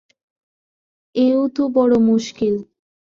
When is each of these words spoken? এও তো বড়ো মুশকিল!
এও 1.15 1.41
তো 1.55 1.63
বড়ো 1.75 1.97
মুশকিল! 2.07 2.55